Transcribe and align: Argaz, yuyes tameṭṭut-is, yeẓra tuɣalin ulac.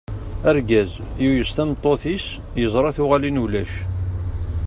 Argaz, 0.49 0.91
yuyes 1.21 1.51
tameṭṭut-is, 1.51 2.25
yeẓra 2.59 2.91
tuɣalin 2.95 3.41
ulac. 3.43 3.71